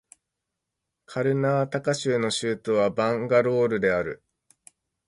[1.05, 4.23] カルナータカ州の州都はバンガロールである